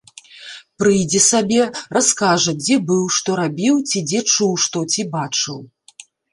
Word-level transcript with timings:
Прыйдзе 0.83 1.21
сабе, 1.31 1.61
раскажа, 1.97 2.51
дзе 2.63 2.75
быў, 2.89 3.03
што 3.19 3.29
рабіў 3.43 3.75
ці 3.89 4.05
дзе 4.09 4.19
чуў 4.33 4.51
што 4.67 4.79
ці 4.97 5.01
бачыў. 5.17 5.65